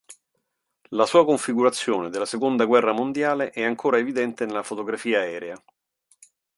[0.89, 5.63] La sua configurazione della seconda guerra mondiale è ancora evidente nella fotografia aerea.